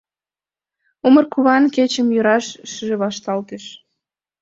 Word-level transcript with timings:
Умыр 1.05 1.25
куван 1.33 1.63
кечым 1.75 2.07
йӱран 2.15 2.43
шыже 2.71 2.95
вашталтыш. 3.03 3.63